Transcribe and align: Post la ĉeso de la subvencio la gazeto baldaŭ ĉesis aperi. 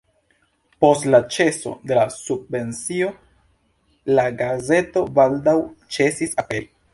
Post 0.83 1.03
la 1.15 1.19
ĉeso 1.35 1.73
de 1.91 1.97
la 1.99 2.05
subvencio 2.15 3.11
la 4.21 4.27
gazeto 4.41 5.05
baldaŭ 5.21 5.55
ĉesis 5.99 6.35
aperi. 6.45 6.69